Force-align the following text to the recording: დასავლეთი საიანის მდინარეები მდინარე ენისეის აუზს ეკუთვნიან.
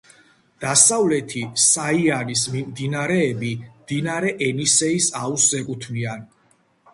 დასავლეთი 0.63 1.43
საიანის 1.63 2.45
მდინარეები 2.55 3.51
მდინარე 3.67 4.33
ენისეის 4.49 5.11
აუზს 5.21 5.55
ეკუთვნიან. 5.61 6.27